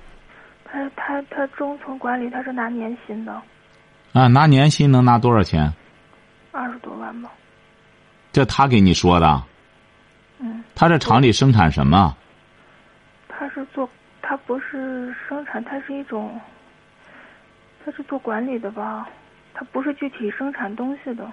[0.63, 3.41] 他他他中层管理他是拿年薪的，
[4.15, 5.73] 啊，拿年薪能拿多少钱？
[6.53, 7.29] 二十多万吧。
[8.31, 9.43] 这他给你说的。
[10.39, 12.15] 嗯，他这厂里生产什么？
[13.27, 13.89] 他是做，
[14.21, 16.39] 他不是生产，他是一种，
[17.83, 19.05] 他是做管理的吧？
[19.53, 21.29] 他不是具体生产东西的，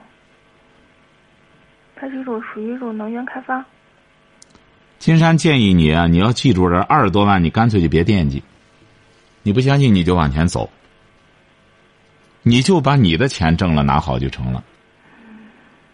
[1.94, 3.64] 他是一种属于一种能源开发。
[4.98, 8.42] 金山建议你啊，你要记住这二十多万，你干脆就别惦记。
[9.44, 10.68] 你不相信，你就往前走，
[12.42, 14.62] 你就把你的钱挣了拿好就成了。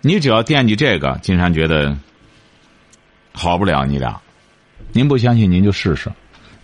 [0.01, 1.97] 你只要惦记这个，金山觉得
[3.33, 4.19] 好不了你俩。
[4.93, 6.11] 您不相信，您就试试。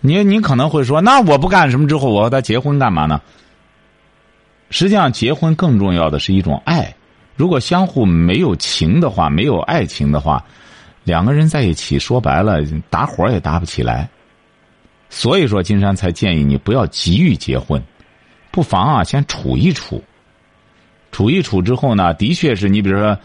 [0.01, 3.21] 你你可能会说，那我不干什么之后，我和他结婚干嘛呢？
[4.69, 6.93] 实际上，结婚更重要的是一种爱。
[7.35, 10.43] 如果相互没有情的话，没有爱情的话，
[11.03, 14.09] 两个人在一起，说白了，打伙也打不起来。
[15.09, 17.81] 所以说，金山才建议你不要急于结婚，
[18.55, 20.01] 不妨啊，先处一处。
[21.11, 23.17] 处一处之后呢，的确是你比如说，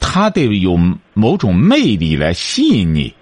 [0.00, 0.78] 他得有
[1.12, 3.12] 某种魅力来吸引你。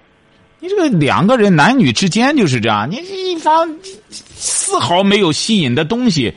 [0.61, 3.69] 你这个两个人男女之间就是这样，你一方
[4.11, 6.33] 丝毫没有吸引的东西，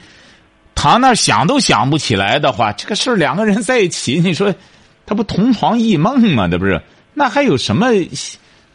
[0.73, 4.51] 他那想都想不起来的话，这个事儿两个人在一起， 你说
[5.05, 6.47] 他不同床异梦吗？
[6.47, 6.81] 这不是？
[7.13, 7.89] 那还有什么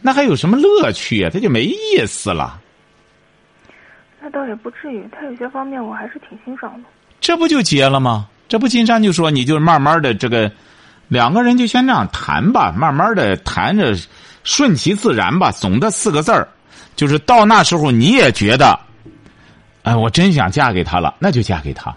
[0.03, 1.31] 那还有什么乐趣啊？
[1.35, 2.61] 他就没意思了。
[4.21, 6.89] 那倒也不至于，他有些方面我还是挺欣赏的。
[7.21, 8.29] 这不就结了吗？
[8.49, 10.51] 这不金山就说你就慢慢的这个，
[11.09, 13.95] 两个人就先这样谈吧，慢慢的谈着，
[14.43, 15.51] 顺其自然吧。
[15.51, 16.49] 总的四个字儿，
[16.97, 18.79] 就是到那时候你也觉得，
[19.83, 21.95] 哎，我真想嫁给他了，那就嫁给他。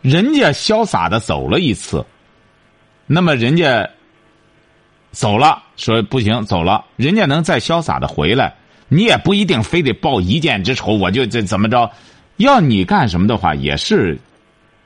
[0.00, 2.04] 人家潇洒的走了一次，
[3.06, 3.88] 那么人家
[5.10, 8.54] 走了，说不行，走了，人家能再潇洒的回来，
[8.88, 11.90] 你也不一定非得报一箭之仇，我就这怎么着？
[12.36, 14.18] 要你干什么的话，也是。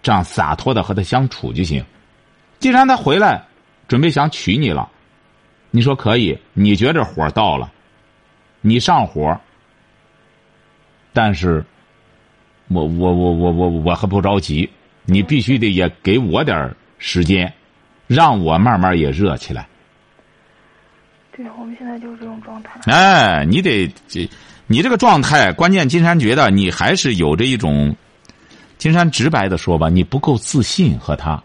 [0.02, 1.84] 这样洒脱的和他相处就行。
[2.58, 3.44] 既然他回来，
[3.86, 4.88] 准备想娶你了，
[5.70, 6.38] 你说可以？
[6.54, 7.70] 你觉着火到了，
[8.62, 9.38] 你上火。
[11.12, 11.62] 但是，
[12.68, 14.70] 我我我我我我还不着急，
[15.04, 17.52] 你必须得也给我点时间，
[18.06, 19.66] 让我慢慢也热起来。
[21.36, 22.80] 对，我们现在就是这种状态。
[22.84, 24.28] 哎，你得这，
[24.66, 27.96] 你这个状态，关键金山觉得你还是有着一种。
[28.78, 31.42] 金山直白的说吧，你不够自信和他，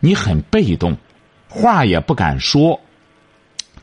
[0.00, 0.94] 你很被动，
[1.48, 2.78] 话也不敢说。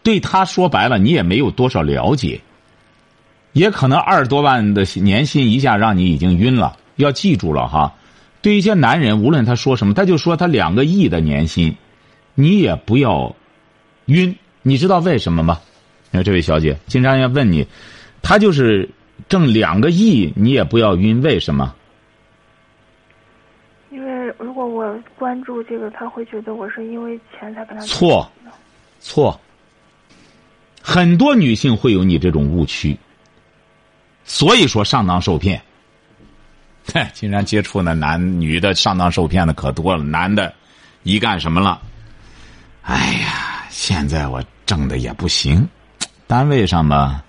[0.04, 2.40] 对他说白了，你也没有多少了解。
[3.54, 6.78] 也可能二十多万的年薪一下让你已经晕了。
[6.98, 7.96] 要记住了哈，
[8.44, 11.76] 对一些男人，无论他说什么，他就说他两个亿的年薪，
[12.36, 13.36] 你也不要
[14.06, 14.38] 晕。
[14.68, 15.62] 你知道为什么吗？
[16.10, 17.68] 你看这位小姐，金山要问你，
[18.24, 18.90] 他就是
[19.30, 21.76] 挣两个亿，你也不要晕，为什么？
[23.92, 28.28] 因为如果我关注这个，他会觉得我是因为钱才跟他错，
[29.00, 29.40] 错。
[30.82, 32.98] 很多女性会有你这种误区，
[34.24, 35.62] 所以说上当受骗。
[36.92, 40.04] 哼， 竟然接触那男女的上当受骗的可多了。
[40.04, 40.52] 男的，
[41.04, 41.80] 一干什么了？
[42.82, 43.55] 哎呀，
[43.88, 45.70] 现在我挣的也不行，
[46.26, 47.24] 单位上吧，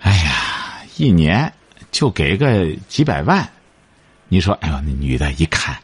[0.00, 1.52] 哎呀，一年
[1.90, 3.44] 就给个几百万。
[4.28, 5.76] 你说，哎呦，那女的一看，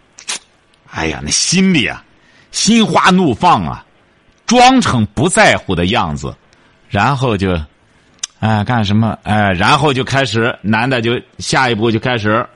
[0.88, 2.04] 哎呀，那心里啊，
[2.52, 3.84] 心花怒放啊，
[4.46, 6.32] 装成不在乎的样子，
[6.88, 7.60] 然后就，
[8.38, 9.18] 哎，干什么？
[9.24, 12.46] 哎，然后就开始，男的就下一步就开始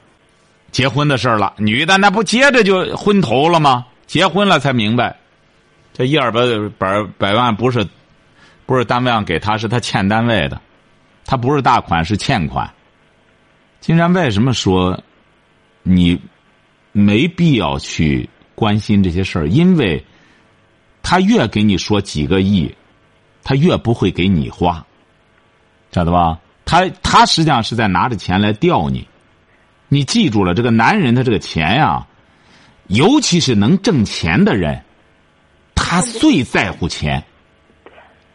[0.71, 1.55] 结婚的事儿了。
[1.57, 3.85] 女的那不接着就昏头了吗？
[4.07, 5.17] 结婚了才明白，
[5.93, 6.41] 这一二百
[6.79, 7.87] 百百万不是
[8.67, 10.61] 不是单位上给他，是他欠单位的，
[11.25, 12.73] 他不是大款，是欠款。
[13.81, 15.03] 金山为什么说？
[15.83, 16.21] 你
[16.93, 20.05] 没必要去关心这些事儿，因为
[21.03, 22.73] 他越给你说几个亿，
[23.43, 24.87] 他越不会给你花，
[25.91, 26.39] 晓得吧？
[26.65, 29.09] 他他实际上是在拿着钱来钓你。
[29.89, 32.07] 你记住了，这个男人他这个钱呀，
[32.87, 34.81] 尤其是能挣钱的人，
[35.93, 37.23] 他最在乎钱。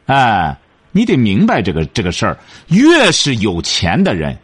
[0.05, 0.55] 哎，
[0.91, 4.37] 你得明白这个这个事儿，越是有钱的人，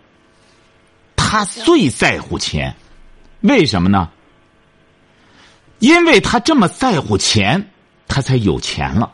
[1.16, 2.76] 他最在乎钱。
[3.42, 4.10] 为什么呢？
[5.78, 7.70] 因为他这么在乎钱，
[8.08, 9.12] 他才有钱了。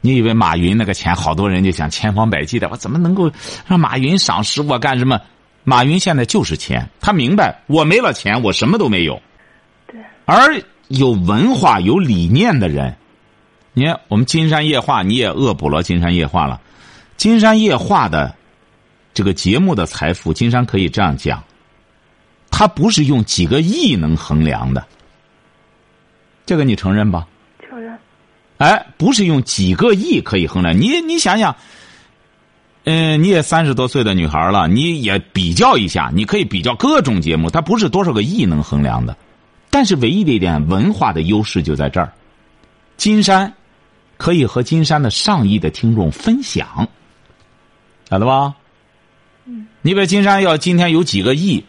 [0.00, 3.30] 你以为马云那个钱，好多人就想千方百计的，我怎么能够
[3.66, 5.20] 让马云赏识我干什么？
[5.64, 9.20] 马云现在就是钱，他明白，我没了钱，我什么都没有。
[9.86, 10.00] 对。
[10.24, 12.96] 而有文化、有理念的人，
[13.72, 16.60] 你看我们金山夜话，你也恶补了金山夜话了。
[17.16, 18.34] 金山夜话的
[19.14, 21.42] 这个节目的财富，金山可以这样讲。
[22.50, 24.86] 它不是用几个亿能衡量的，
[26.46, 27.26] 这个你承认吧？
[27.68, 27.98] 承认。
[28.58, 30.78] 哎，不是用几个亿可以衡量。
[30.78, 31.54] 你你想想，
[32.84, 39.14] 嗯，你也三十多岁的女孩了，你也比较一下，你可以比较各种节目，它不是多少个亿能衡量的。
[39.70, 42.12] 但是唯一的一点文化的优势就在这儿，
[42.96, 43.52] 金山
[44.16, 46.88] 可以和金山的上亿的听众分享，
[48.08, 48.54] 晓得吧？
[49.46, 49.66] 嗯。
[49.82, 51.64] 你比如金山要今天有几个亿。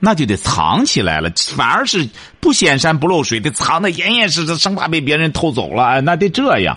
[0.00, 2.06] 那就得藏起来了，反而是
[2.38, 5.82] 不显山不露水，得藏的严严实实，生怕被别人偷走了。
[5.82, 6.76] 哎，那得这样。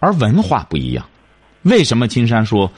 [0.00, 1.06] 而文化不一样，
[1.62, 2.72] 为什么金山说，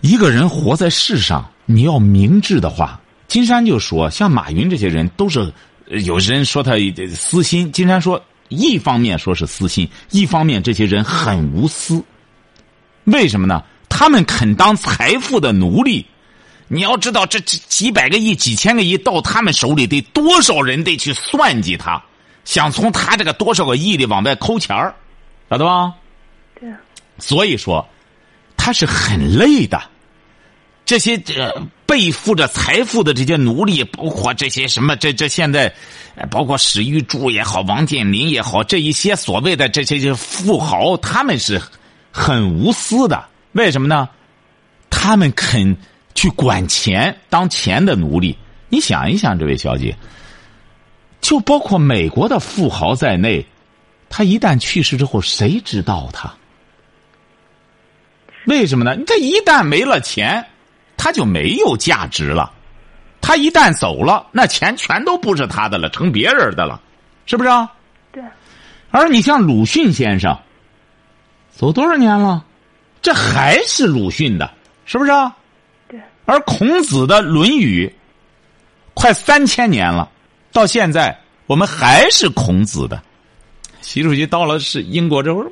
[0.00, 2.98] 一个人活在世上，你要明智的话，
[3.28, 5.52] 金山就说，像马云这些人都是，
[5.86, 6.72] 有人说他
[7.14, 12.02] 私心，金山说，一方面说是私心，一方面这些人很无私。
[13.04, 13.62] 为什么呢？
[13.88, 16.04] 他们肯当财富的奴隶。
[16.68, 22.02] 你要知道，这几几百个亿、几千个亿到他们手里，得多少人得去算计他，
[22.44, 24.94] 想从他这个多少个亿里往外抠钱儿，
[25.50, 25.92] 晓得吧？
[26.58, 26.70] 对。
[27.18, 27.86] 所以说，
[28.56, 29.78] 他是很累的。
[30.88, 35.70] 这些这背负着财富的这些奴隶，包括这些什么，这这现在，
[36.30, 41.60] 包括史玉柱也好，王健林也好，这一些所谓的这些富豪，他们是
[42.10, 43.22] 很无私的。
[43.52, 44.08] 为什么呢？
[44.88, 45.76] 他们肯
[46.14, 48.34] 去管钱，当钱的奴隶。
[48.70, 49.94] 你想一想，这位小姐，
[51.20, 53.44] 就包括美国的富豪在内，
[54.08, 56.34] 他一旦去世之后，谁知道他？
[58.46, 58.96] 为什么呢？
[59.06, 60.46] 他一旦没了钱，
[60.98, 62.52] 他就没有价值了。
[63.20, 66.80] 他一旦走了，那钱全都不是他的了，成别人的了，
[67.24, 67.72] 是不是啊？
[68.12, 68.22] 对。
[68.90, 70.38] 而你像鲁迅先生，
[71.50, 72.44] 走多少年了，
[73.02, 74.50] 这还是鲁迅的，
[74.84, 75.34] 是不是啊？
[75.88, 76.00] 对。
[76.24, 77.86] 而孔子的《论语》，
[78.94, 80.10] 快三千年了，
[80.52, 83.02] 到现在我们还是孔子的。
[83.80, 85.44] 习主席到了是英国之后，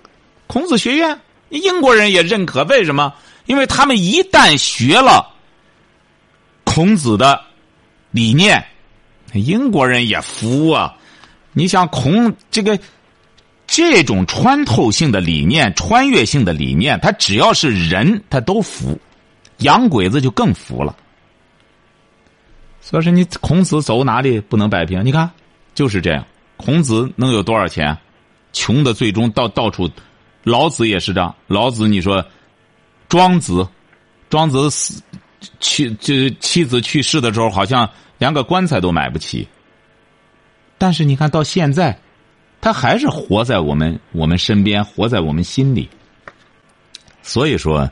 [0.46, 1.18] 孔子学院。
[1.50, 3.12] 英国人也认可，为什么？
[3.44, 5.32] 因为他们一旦学了
[6.76, 7.40] 孔子的
[8.10, 8.62] 理念，
[9.32, 10.94] 英国人也服啊。
[11.54, 12.78] 你想孔这个
[13.66, 19.00] 这种穿透性的理念、穿越性的理念，他只要是人，他都服。
[19.60, 20.94] 洋鬼子就更服了。
[22.82, 25.02] 所以说，你孔子走哪里不能摆平？
[25.02, 25.30] 你看，
[25.74, 26.26] 就是这样。
[26.58, 27.96] 孔子能有多少钱？
[28.52, 29.90] 穷的最终到到处。
[30.42, 31.34] 老子也是这样。
[31.46, 32.22] 老子，你说，
[33.08, 33.66] 庄子，
[34.28, 35.02] 庄子死
[35.60, 37.88] 去，就妻子去世的时候，好像
[38.18, 39.46] 连个棺材都买不起。
[40.78, 41.98] 但是你看到现在，
[42.60, 45.88] 他还是活在我们我们身边，活在我们心里。
[47.22, 47.90] 所以说，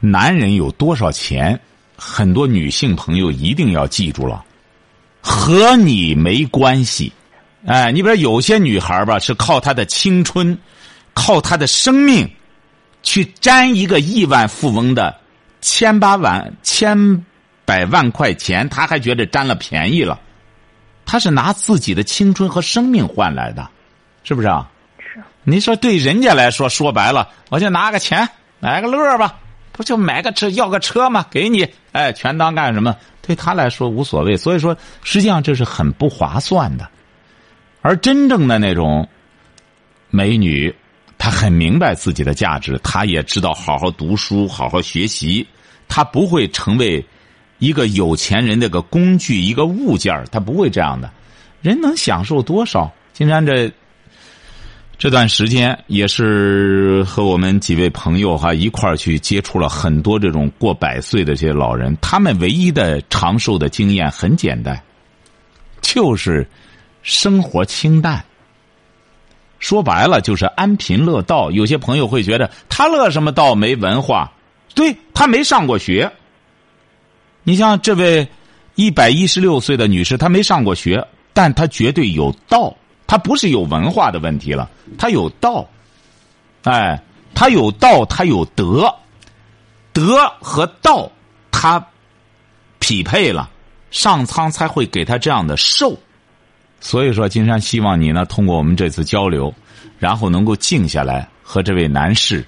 [0.00, 1.58] 男人有多少钱，
[1.96, 4.44] 很多女性朋友一定要记住了，
[5.20, 7.12] 和你没关系。
[7.66, 10.56] 哎，你比如有些女孩吧，是靠她的青春。
[11.18, 12.30] 靠她的生命，
[13.02, 15.18] 去沾一个亿万富翁的
[15.68, 17.26] 千八万、千
[17.64, 20.20] 百万块钱，他还觉得占了便宜了。
[21.04, 23.68] 他是拿自己的青春和生命换来的，
[24.22, 24.70] 是不是啊？
[25.00, 25.20] 是。
[25.42, 28.28] 你说对人家来说，说白了，我就拿个钱
[28.60, 29.40] 买个乐吧，
[29.72, 31.26] 不就买个车要个车吗？
[31.32, 32.96] 给你，哎，全当干什么？
[33.20, 34.36] 对他来说无所谓。
[34.36, 36.88] 所以说，实际上这是很不划算的。
[37.82, 39.08] 而真正的那种
[40.10, 40.72] 美女。
[41.18, 45.44] 她很明白自己的价值，她也知道好好读书、好好学习，
[45.88, 47.04] 他不会成为
[47.58, 51.10] 一个有钱人的个工具、一个物件他不会这样的。
[51.62, 52.92] 人能享受多少？
[53.12, 53.72] 金山这
[54.98, 64.80] 这段时间也是和我们几位朋友哈一块儿去接触了很多这种过百岁的这些老人，他们唯一的长寿的经验很简单，
[65.80, 66.46] 就是
[67.02, 68.24] 生活清淡。
[69.58, 71.50] 说白了就是安贫乐道。
[71.50, 73.54] 有些朋友会觉得他乐什么道？
[73.54, 74.30] 没文化，
[74.74, 76.12] 对他没上过学。
[77.42, 78.28] 你像这位
[78.74, 81.02] 一百一十六岁的女士，她没上过学，
[81.32, 82.76] 但她绝对有道。
[83.06, 85.66] 她不是有文化的问题了，她有道。
[86.64, 87.00] 哎，
[87.34, 88.94] 她有道，她有德，
[89.94, 91.10] 德和道
[91.50, 91.82] 她
[92.78, 93.48] 匹配了，
[93.90, 95.96] 上苍才会给她这样的寿。
[96.80, 99.54] 所以说，金山希望你呢，通过我们这次交流，
[99.98, 102.44] 然后能够静下来和这位男士，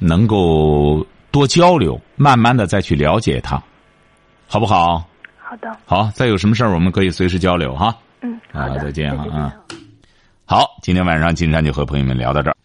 [0.00, 3.62] 能够多交流，慢慢的再去了解他，
[4.46, 5.04] 好不好？
[5.38, 5.70] 好的。
[5.84, 7.96] 好，再有什么事儿，我们可以随时交流哈。
[8.20, 9.52] 嗯，好，再见啊。
[10.44, 12.56] 好，今天晚上金山就和朋友们聊到这儿。